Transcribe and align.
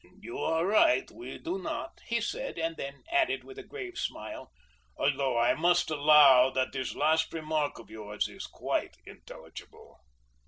"You 0.19 0.39
are 0.39 0.65
right, 0.65 1.07
we 1.11 1.37
do 1.37 1.59
not," 1.59 1.99
he 2.07 2.21
said; 2.21 2.57
and 2.57 2.75
then 2.75 3.03
added 3.11 3.43
with 3.43 3.59
a 3.59 3.63
grave 3.63 3.99
smile, 3.99 4.51
"although 4.97 5.37
I 5.37 5.53
must 5.53 5.91
allow 5.91 6.49
that 6.49 6.71
this 6.73 6.95
last 6.95 7.31
remark 7.33 7.77
of 7.77 7.91
yours 7.91 8.27
is 8.27 8.47
quite 8.47 8.97
intelligible." 9.05 9.99